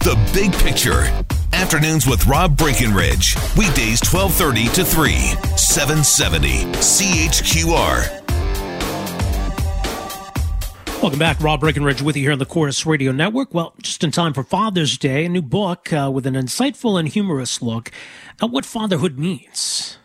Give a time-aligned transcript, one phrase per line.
[0.00, 1.02] the big picture.
[1.52, 3.34] Afternoons with Rob Breckenridge.
[3.56, 5.12] Weekdays 1230 to 3,
[5.56, 8.24] 770 CHQR.
[11.02, 11.40] Welcome back.
[11.40, 13.52] Rob Breckenridge with you here on the Corus Radio Network.
[13.52, 17.08] Well, just in time for Father's Day, a new book uh, with an insightful and
[17.08, 17.90] humorous look
[18.40, 19.98] at what fatherhood means.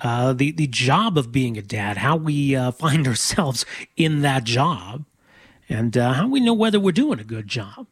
[0.00, 3.64] Uh, the, the job of being a dad, how we uh, find ourselves
[3.96, 5.04] in that job,
[5.68, 7.86] and uh, how we know whether we're doing a good job.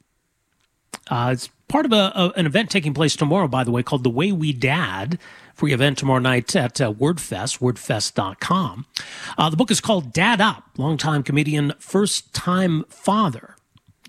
[1.10, 4.04] Uh, it's part of a, a, an event taking place tomorrow, by the way, called
[4.04, 5.18] The Way We Dad.
[5.54, 8.86] Free event tomorrow night at uh, WordFest, wordfest.com.
[9.38, 13.54] Uh, the book is called Dad Up, longtime comedian, first time father.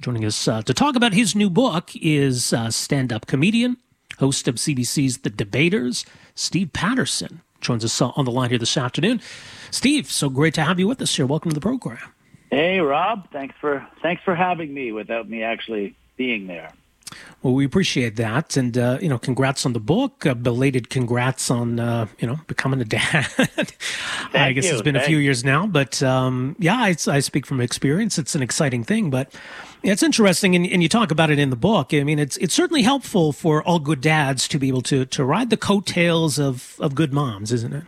[0.01, 3.77] Joining us uh, to talk about his new book is uh, stand up comedian,
[4.17, 7.41] host of CBC's The Debaters, Steve Patterson.
[7.61, 9.21] Joins us uh, on the line here this afternoon.
[9.71, 11.25] Steve, so great to have you with us here.
[11.25, 11.97] Welcome to the program.
[12.51, 13.29] Hey, Rob.
[13.31, 16.71] Thanks for thanks for having me without me actually being there.
[17.43, 20.25] Well, we appreciate that, and uh, you know, congrats on the book.
[20.25, 23.27] Uh, belated congrats on uh, you know becoming a dad.
[24.33, 24.73] I guess you.
[24.73, 25.07] it's been Thanks.
[25.07, 28.17] a few years now, but um, yeah, I, I speak from experience.
[28.17, 29.33] It's an exciting thing, but
[29.83, 31.93] it's interesting, and, and you talk about it in the book.
[31.93, 35.23] I mean, it's it's certainly helpful for all good dads to be able to to
[35.23, 37.83] ride the coattails of of good moms, isn't it?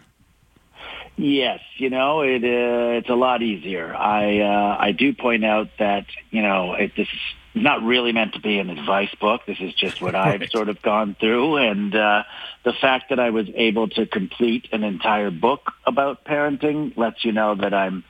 [1.17, 2.43] Yes, you know it.
[2.43, 3.95] Uh, it's a lot easier.
[3.95, 7.19] I uh, I do point out that you know it, this is
[7.63, 9.41] not really meant to be an advice book.
[9.45, 10.51] This is just what I've Right.
[10.51, 12.23] sort of gone through, and uh,
[12.63, 17.31] the fact that I was able to complete an entire book about parenting lets you
[17.31, 18.03] know that I'm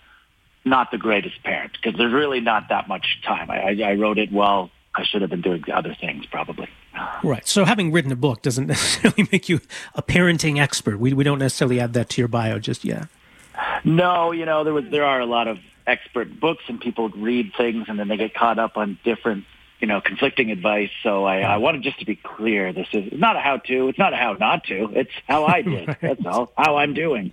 [0.65, 3.49] not the greatest parent because there's really not that much time.
[3.49, 6.67] I, I, I wrote it while I should have been doing other things, probably.
[7.23, 7.47] Right.
[7.47, 9.61] So having written a book doesn't necessarily make you
[9.95, 10.99] a parenting expert.
[10.99, 13.07] We we don't necessarily add that to your bio just yet.
[13.85, 17.53] No, you know there was there are a lot of expert books, and people read
[17.57, 19.45] things, and then they get caught up on different,
[19.79, 20.91] you know, conflicting advice.
[21.01, 23.87] So I, I wanted just to be clear: this is not a how-to.
[23.87, 24.91] It's not a how not to.
[24.93, 25.97] It's how I did.
[26.01, 26.51] That's all.
[26.57, 27.31] How I'm doing.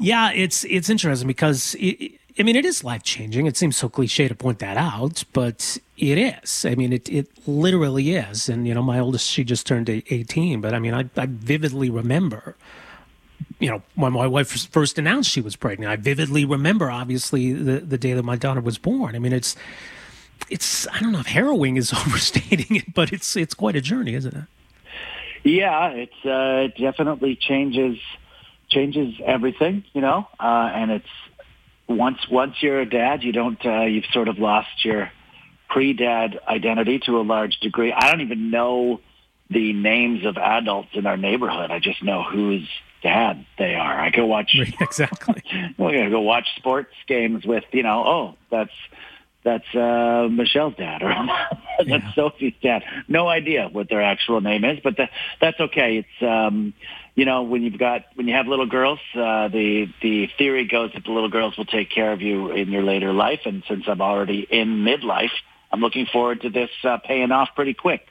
[0.00, 3.46] Yeah, it's it's interesting because it, I mean it is life changing.
[3.46, 6.64] It seems so cliche to point that out, but it is.
[6.64, 8.48] I mean it it literally is.
[8.48, 11.90] And you know, my oldest she just turned eighteen, but I mean I, I vividly
[11.90, 12.56] remember.
[13.58, 17.80] You know, when my wife first announced she was pregnant, I vividly remember, obviously, the,
[17.80, 19.14] the day that my daughter was born.
[19.14, 19.54] I mean, it's,
[20.48, 24.14] it's, I don't know if harrowing is overstating it, but it's, it's quite a journey,
[24.14, 24.44] isn't it?
[25.42, 27.98] Yeah, it's uh, it definitely changes
[28.68, 30.28] changes everything, you know.
[30.38, 31.08] Uh, and it's
[31.88, 35.10] once once you're a dad, you don't uh, you've sort of lost your
[35.68, 37.92] pre-dad identity to a large degree.
[37.92, 39.00] I don't even know
[39.48, 41.70] the names of adults in our neighborhood.
[41.70, 42.68] I just know whose
[43.02, 44.00] dad they are.
[44.00, 45.42] I go watch exactly.
[45.78, 48.04] we're gonna go watch sports games with you know.
[48.06, 48.72] Oh, that's
[49.42, 51.08] that's uh, Michelle's dad or
[51.78, 52.14] that's Yeah.
[52.14, 52.82] Sophie's dad.
[53.08, 55.96] No idea what their actual name is, but that, that's okay.
[55.98, 56.74] It's um,
[57.14, 60.92] you know when you've got when you have little girls, uh, the the theory goes
[60.94, 63.40] that the little girls will take care of you in your later life.
[63.46, 65.32] And since I'm already in midlife,
[65.72, 68.06] I'm looking forward to this uh, paying off pretty quick.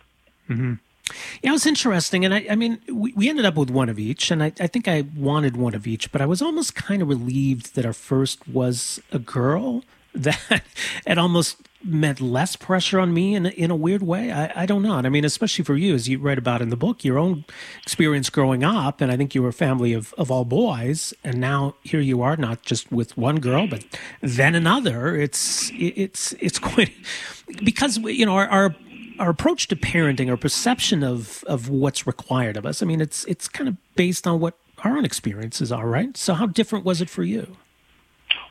[1.41, 2.25] Yeah, it was interesting.
[2.25, 4.67] And I, I mean, we, we ended up with one of each, and I, I
[4.67, 7.93] think I wanted one of each, but I was almost kind of relieved that our
[7.93, 9.83] first was a girl.
[10.15, 10.63] That
[11.05, 14.31] it almost meant less pressure on me in, in a weird way.
[14.31, 14.95] I, I don't know.
[14.95, 17.45] I mean, especially for you, as you write about in the book, your own
[17.83, 21.39] experience growing up, and I think you were a family of, of all boys, and
[21.39, 23.85] now here you are, not just with one girl, but
[24.21, 25.15] then another.
[25.15, 26.91] It's it's it's quite
[27.63, 28.75] because you know our, our
[29.19, 32.81] our approach to parenting, our perception of of what's required of us.
[32.81, 36.15] I mean, it's it's kind of based on what our own experiences are, right?
[36.17, 37.57] So, how different was it for you?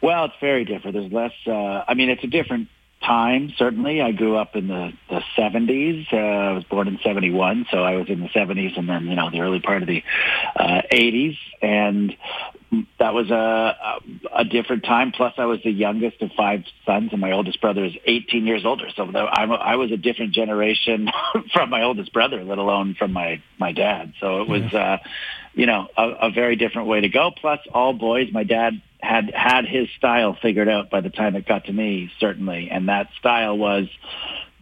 [0.03, 0.95] Well, it's very different.
[0.95, 1.33] There's less.
[1.47, 2.69] Uh, I mean, it's a different
[3.09, 3.53] time.
[3.57, 6.07] Certainly, I grew up in the the 70s.
[6.13, 9.17] Uh, I was born in 71, so I was in the 70s, and then you
[9.17, 10.03] know the early part of the
[10.55, 12.15] uh, 80s, and
[12.99, 14.01] that was a,
[14.37, 15.13] a different time.
[15.13, 18.65] Plus, I was the youngest of five sons, and my oldest brother is 18 years
[18.67, 18.89] older.
[18.95, 21.09] So I'm a, I was a different generation
[21.53, 24.13] from my oldest brother, let alone from my my dad.
[24.21, 24.99] So it was, uh,
[25.55, 27.31] you know, a, a very different way to go.
[27.35, 28.29] Plus, all boys.
[28.33, 32.11] My dad had had his style figured out by the time it got to me,
[32.21, 33.89] certainly, and that style was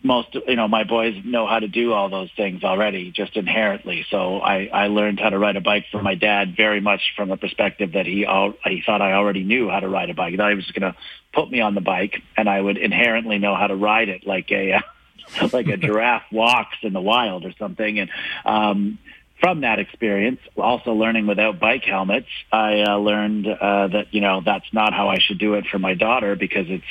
[0.05, 4.07] most you know my boys know how to do all those things already just inherently.
[4.09, 7.29] So i i learned how to ride a bike from my dad very much from
[7.29, 10.31] the perspective that he all he thought i already knew how to ride a bike.
[10.31, 10.97] He thought he was going to
[11.33, 14.51] put me on the bike and i would inherently know how to ride it like
[14.53, 14.81] a Uh,
[15.53, 17.99] like a giraffe walks in the wild or something.
[17.99, 18.11] And
[18.45, 18.99] um
[19.41, 24.41] from that experience, also learning without bike helmets, I uh, learned uh, that you know
[24.45, 26.85] that's not how I should do it for my daughter because it's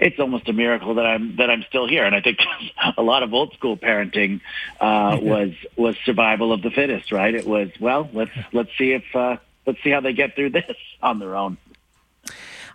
[0.00, 2.04] it's almost a miracle that I'm that I'm still here.
[2.04, 2.38] And I think
[2.96, 4.40] a lot of old school parenting
[4.80, 7.34] uh, was was survival of the fittest, right?
[7.34, 9.36] It was well, let's let's see if uh,
[9.66, 11.58] let's see how they get through this on their own.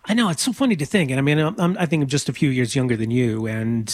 [0.06, 2.30] I know it's so funny to think, and I mean, I'm, I think I'm just
[2.30, 3.90] a few years younger than you, and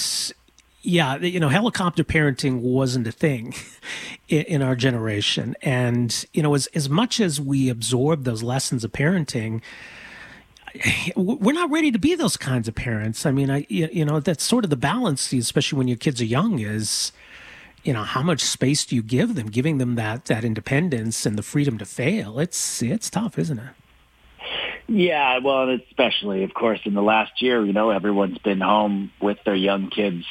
[0.83, 3.55] yeah, you know, helicopter parenting wasn't a thing
[4.27, 5.55] in, in, our generation.
[5.61, 9.61] And, you know, as, as much as we absorb those lessons of parenting,
[11.15, 13.25] we're not ready to be those kinds of parents.
[13.25, 16.25] I mean, I, you know, that's sort of the balance, especially when your kids are
[16.25, 17.13] young, is,
[17.83, 21.37] you know, how much space do you give them, giving them that, that independence and
[21.37, 22.39] the freedom to fail?
[22.39, 23.73] It's, it's tough, isn't it?
[24.87, 29.37] Yeah, well, especially, of course, in the last year, you know, everyone's been home with
[29.45, 30.25] their young kids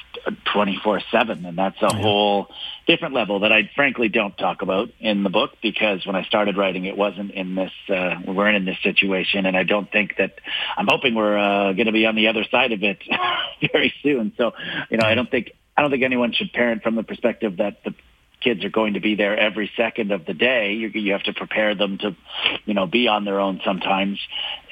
[0.54, 2.02] 24-7, and that's a yeah.
[2.02, 2.48] whole
[2.86, 6.58] different level that I frankly don't talk about in the book because when I started
[6.58, 10.16] writing, it wasn't in this, uh, we weren't in this situation, and I don't think
[10.18, 10.34] that,
[10.76, 12.98] I'm hoping we're uh, going to be on the other side of it
[13.72, 14.34] very soon.
[14.36, 14.52] So,
[14.90, 17.82] you know, I don't think, I don't think anyone should parent from the perspective that
[17.84, 17.94] the
[18.42, 20.72] kids are going to be there every second of the day.
[20.72, 22.16] You, you have to prepare them to,
[22.64, 24.20] you know, be on their own sometimes.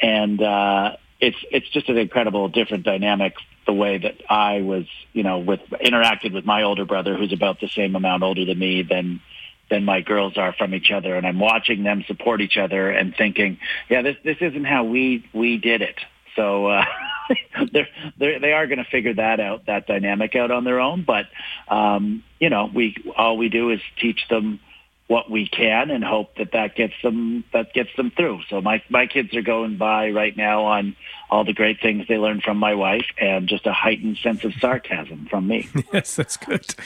[0.01, 3.35] And, uh, it's, it's just an incredible different dynamic
[3.67, 7.61] the way that I was, you know, with interacted with my older brother who's about
[7.61, 9.21] the same amount older than me than,
[9.71, 11.15] than my girls are from each other.
[11.15, 13.59] And I'm watching them support each other and thinking,
[13.89, 15.97] yeah, this, this isn't how we, we did it.
[16.37, 16.85] So, uh,
[17.73, 17.88] they're,
[18.19, 21.05] they're, they are going to figure that out, that dynamic out on their own.
[21.05, 21.27] But,
[21.69, 24.61] um, you know, we, all we do is teach them
[25.06, 28.41] what we can and hope that that gets them, that gets them through.
[28.49, 30.94] So my, my kids are going by right now on
[31.29, 34.55] all the great things they learned from my wife and just a heightened sense of
[34.61, 35.69] sarcasm from me.
[35.93, 36.76] yes, that's good.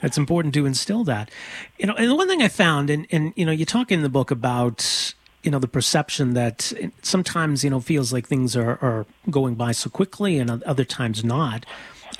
[0.00, 1.30] That's important to instill that.
[1.78, 4.02] You know, and the one thing I found, and, and, you know, you talk in
[4.02, 8.78] the book about, you know the perception that sometimes you know feels like things are,
[8.82, 11.64] are going by so quickly and other times not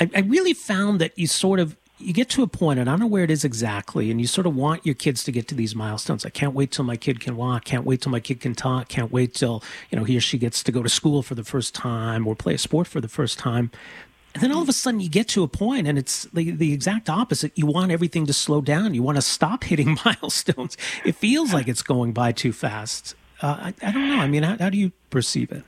[0.01, 2.93] I, I really found that you sort of you get to a point, and I
[2.93, 5.49] don't know where it is exactly, and you sort of want your kids to get
[5.49, 6.25] to these milestones.
[6.25, 7.65] I can't wait till my kid can walk.
[7.65, 8.89] Can't wait till my kid can talk.
[8.89, 11.45] Can't wait till you know he or she gets to go to school for the
[11.45, 13.71] first time or play a sport for the first time.
[14.39, 16.73] And then all of a sudden you get to a point and it's the, the
[16.73, 17.51] exact opposite.
[17.57, 18.95] You want everything to slow down.
[18.95, 20.77] You want to stop hitting milestones.
[21.05, 23.17] It feels like it's going by too fast.
[23.43, 24.19] Uh, I, I, don't know.
[24.19, 25.65] I mean, how, how do you perceive it?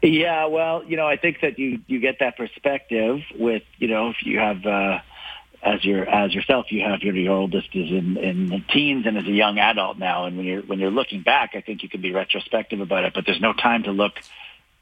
[0.00, 4.10] Yeah, well, you know, I think that you you get that perspective with you know
[4.10, 5.00] if you have uh,
[5.62, 9.26] as your as yourself you have your, your oldest is in in teens and is
[9.26, 12.00] a young adult now, and when you're when you're looking back, I think you can
[12.00, 14.12] be retrospective about it, but there's no time to look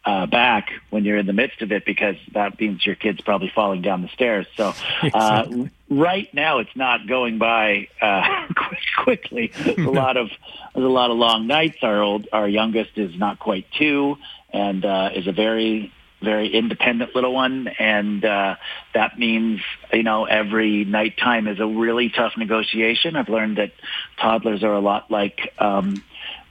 [0.07, 3.51] uh, back when you're in the midst of it because that means your kid's probably
[3.53, 4.47] falling down the stairs.
[4.57, 4.73] So
[5.13, 8.47] uh, right now it's not going by uh,
[9.03, 9.53] quickly.
[9.53, 10.29] There's a lot of
[10.75, 11.79] there's a lot of long nights.
[11.83, 14.17] Our old our youngest is not quite two
[14.51, 15.93] and uh, is a very
[16.23, 18.57] very independent little one and uh
[18.95, 19.61] that means
[19.93, 23.71] you know every nighttime is a really tough negotiation i've learned that
[24.19, 26.03] toddlers are a lot like um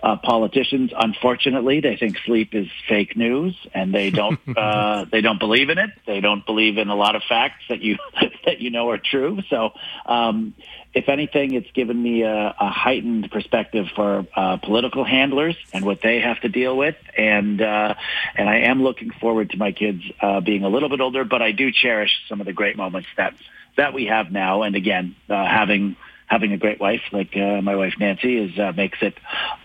[0.03, 5.39] uh, politicians, unfortunately, they think sleep is fake news, and they don't uh, they don't
[5.39, 5.89] believe in it.
[6.05, 7.97] They don't believe in a lot of facts that you
[8.45, 9.41] that you know are true.
[9.49, 9.73] So,
[10.05, 10.53] um,
[10.93, 16.01] if anything, it's given me a, a heightened perspective for uh, political handlers and what
[16.01, 17.95] they have to deal with, and uh,
[18.35, 21.23] and I am looking forward to my kids uh, being a little bit older.
[21.23, 23.33] But I do cherish some of the great moments that
[23.77, 25.95] that we have now, and again, uh, having
[26.27, 29.15] having a great wife like uh, my wife Nancy is uh, makes it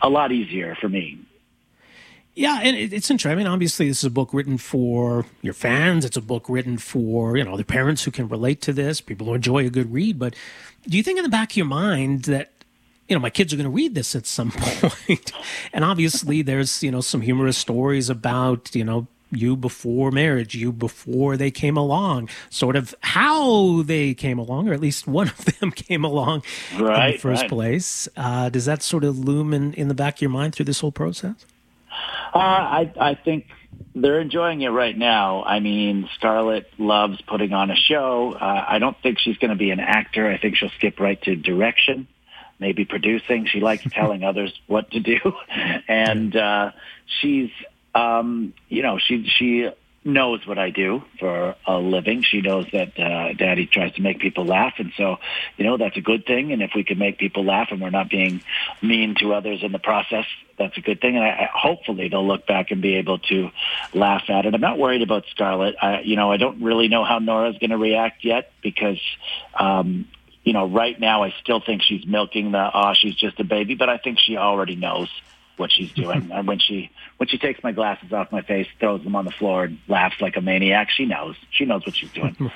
[0.02, 1.18] a lot easier for me.
[2.34, 3.32] Yeah, and it's interesting.
[3.32, 6.04] I mean, obviously, this is a book written for your fans.
[6.04, 9.26] It's a book written for you know the parents who can relate to this, people
[9.26, 10.18] who enjoy a good read.
[10.18, 10.34] But
[10.88, 12.50] do you think in the back of your mind that
[13.08, 15.32] you know my kids are going to read this at some point?
[15.72, 20.72] and obviously, there's you know some humorous stories about you know you before marriage, you
[20.72, 25.44] before they came along, sort of how they came along, or at least one of
[25.44, 26.42] them came along
[26.78, 27.50] right, in the first right.
[27.50, 28.08] place.
[28.16, 30.80] Uh, does that sort of loom in, in the back of your mind through this
[30.80, 31.34] whole process?
[32.34, 33.46] Uh, I, I think
[33.94, 35.42] they're enjoying it right now.
[35.42, 38.32] I mean, Scarlett loves putting on a show.
[38.32, 40.28] Uh, I don't think she's going to be an actor.
[40.28, 42.06] I think she'll skip right to direction,
[42.58, 43.46] maybe producing.
[43.46, 45.18] She likes telling others what to do,
[45.88, 46.72] and uh,
[47.20, 47.50] she's
[47.94, 49.70] um, you know, she she
[50.02, 52.23] knows what I do for a living.
[52.23, 55.16] She knows that uh, Daddy tries to make people laugh, and so
[55.56, 56.52] you know that's a good thing.
[56.52, 58.42] And if we can make people laugh, and we're not being
[58.82, 60.25] mean to others in the process,
[60.59, 61.16] that's a good thing.
[61.16, 63.50] And I, I, hopefully they'll look back and be able to
[63.92, 64.54] laugh at it.
[64.54, 65.76] I'm not worried about Scarlett.
[65.80, 69.00] I, you know, I don't really know how Nora's going to react yet because.
[69.54, 70.09] Um,
[70.42, 73.75] you know, right now I still think she's milking the, oh, she's just a baby,
[73.75, 75.11] but I think she already knows
[75.60, 76.30] what she's doing.
[76.32, 79.30] and when she when she takes my glasses off my face, throws them on the
[79.30, 81.36] floor, and laughs like a maniac, she knows.
[81.50, 82.34] She knows what she's doing.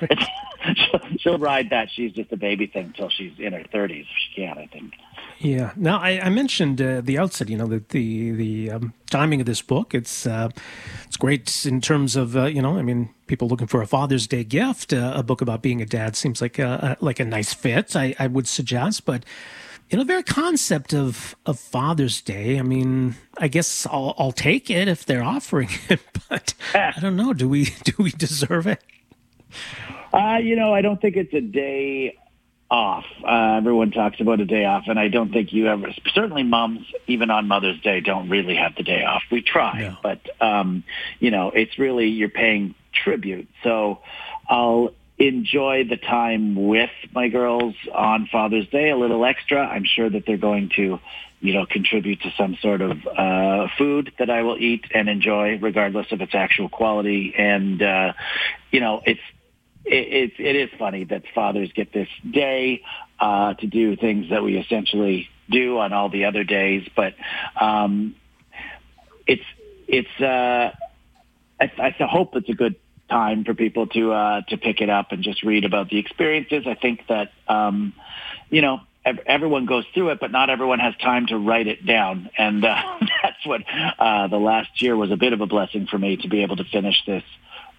[0.74, 1.90] she'll, she'll ride that.
[1.90, 4.06] She's just a baby thing until she's in her thirties.
[4.10, 4.94] If she can, I think.
[5.38, 5.72] Yeah.
[5.76, 7.48] Now I, I mentioned uh, the outset.
[7.48, 9.94] You know the the the um, timing of this book.
[9.94, 10.48] It's uh,
[11.06, 12.78] it's great in terms of uh, you know.
[12.78, 14.92] I mean, people looking for a Father's Day gift.
[14.92, 17.94] Uh, a book about being a dad seems like a, a like a nice fit.
[17.94, 19.24] I, I would suggest, but
[19.90, 22.58] you know, very concept of of Father's Day.
[22.58, 27.16] I mean, I guess I'll, I'll take it if they're offering it, but I don't
[27.16, 27.32] know.
[27.32, 28.82] Do we do we deserve it?
[30.12, 32.16] Uh, you know, I don't think it's a day
[32.70, 33.04] off.
[33.22, 35.92] Uh, everyone talks about a day off, and I don't think you ever.
[36.12, 39.22] Certainly, moms, even on Mother's Day, don't really have the day off.
[39.30, 39.96] We try, no.
[40.02, 40.84] but um,
[41.20, 43.48] you know, it's really you're paying tribute.
[43.62, 44.00] So,
[44.48, 44.94] I'll
[45.28, 49.66] enjoy the time with my girls on Father's Day a little extra.
[49.66, 50.98] I'm sure that they're going to,
[51.40, 55.58] you know, contribute to some sort of uh, food that I will eat and enjoy,
[55.58, 57.34] regardless of its actual quality.
[57.36, 58.12] And uh,
[58.70, 59.20] you know, it's
[59.84, 62.82] it, it, it is funny that fathers get this day
[63.20, 67.14] uh, to do things that we essentially do on all the other days, but
[67.60, 68.14] um,
[69.26, 69.44] it's
[69.86, 70.20] it's.
[70.20, 70.72] Uh,
[71.60, 72.76] I, I hope it's a good
[73.14, 76.64] time for people to uh, to pick it up and just read about the experiences.
[76.66, 77.94] I think that um,
[78.50, 82.28] you know everyone goes through it, but not everyone has time to write it down,
[82.36, 82.76] and uh,
[83.22, 83.62] that's what
[83.98, 86.56] uh, the last year was a bit of a blessing for me to be able
[86.56, 87.22] to finish this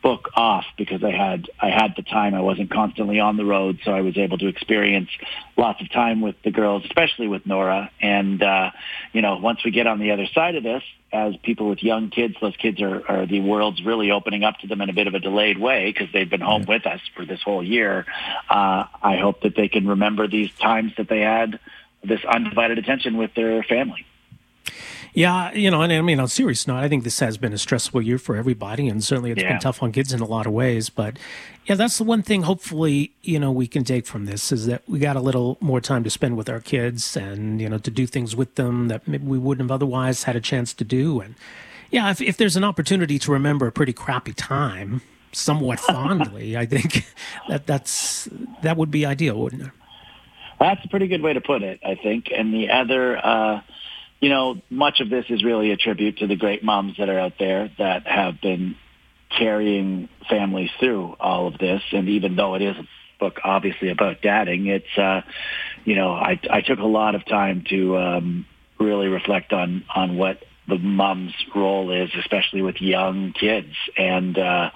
[0.05, 2.35] book off because I had I had the time.
[2.35, 5.09] I wasn't constantly on the road, so I was able to experience
[5.57, 7.89] lots of time with the girls, especially with Nora.
[7.99, 8.69] And uh,
[9.13, 12.11] you know, once we get on the other side of this, as people with young
[12.11, 15.07] kids, those kids are, are the world's really opening up to them in a bit
[15.07, 18.05] of a delayed way because they've been home with us for this whole year.
[18.47, 21.59] Uh, I hope that they can remember these times that they had
[22.03, 24.05] this undivided attention with their family.
[25.15, 27.57] Yeah, you know, and I mean, on serious note, I think this has been a
[27.57, 29.53] stressful year for everybody, and certainly it's yeah.
[29.53, 30.89] been tough on kids in a lot of ways.
[30.89, 31.17] But
[31.65, 32.41] yeah, that's the one thing.
[32.41, 35.79] Hopefully, you know, we can take from this is that we got a little more
[35.79, 39.07] time to spend with our kids, and you know, to do things with them that
[39.07, 41.21] maybe we wouldn't have otherwise had a chance to do.
[41.21, 41.35] And
[41.91, 46.65] yeah, if if there's an opportunity to remember a pretty crappy time somewhat fondly, I
[46.65, 47.05] think
[47.47, 48.27] that that's
[48.63, 49.71] that would be ideal, wouldn't it?
[50.59, 52.33] That's a pretty good way to put it, I think.
[52.35, 53.17] And the other.
[53.25, 53.61] uh
[54.19, 57.19] you know, much of this is really a tribute to the great moms that are
[57.19, 58.75] out there that have been
[59.37, 61.81] carrying families through all of this.
[61.91, 62.87] And even though it is a
[63.19, 65.21] book obviously about dadding, it's, uh,
[65.83, 68.45] you know, I, I took a lot of time to um,
[68.79, 73.73] really reflect on, on what the mom's role is, especially with young kids.
[73.97, 74.71] And, uh,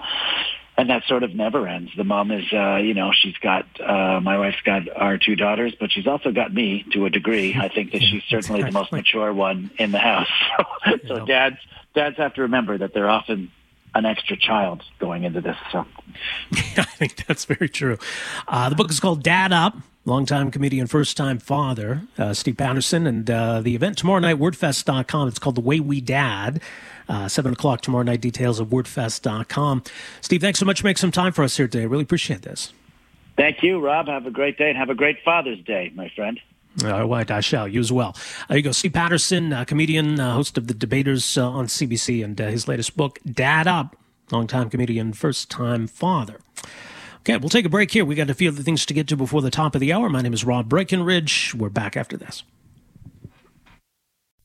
[0.80, 1.90] and that sort of never ends.
[1.94, 5.74] The mom is, uh, you know, she's got uh, my wife's got our two daughters,
[5.78, 7.54] but she's also got me to a degree.
[7.54, 10.30] I think that she's certainly the most mature one in the house.
[11.06, 11.58] so, dads,
[11.94, 13.52] dads have to remember that they're often
[13.94, 15.56] an extra child going into this.
[15.70, 15.84] So,
[16.52, 17.98] I think that's very true.
[18.48, 19.76] Uh, the book is called Dad Up.
[20.06, 25.28] Longtime comedian, first time father, uh, Steve Patterson, and uh, the event tomorrow night, wordfest.com.
[25.28, 26.62] It's called The Way We Dad.
[27.10, 28.20] Uh, 7 o'clock tomorrow night.
[28.20, 29.82] Details of wordfest.com.
[30.20, 31.82] Steve, thanks so much for making some time for us here today.
[31.82, 32.72] I really appreciate this.
[33.36, 34.06] Thank you, Rob.
[34.06, 36.38] Have a great day and have a great Father's Day, my friend.
[36.84, 37.66] All right, I shall.
[37.66, 38.16] You as well.
[38.48, 38.70] There you go.
[38.70, 42.68] Steve Patterson, uh, comedian, uh, host of The Debaters uh, on CBC, and uh, his
[42.68, 43.96] latest book, Dad Up,
[44.30, 46.38] longtime comedian, first time father.
[47.22, 48.04] Okay, we'll take a break here.
[48.04, 50.08] We got a few other things to get to before the top of the hour.
[50.08, 51.54] My name is Rob Breckenridge.
[51.56, 52.44] We're back after this.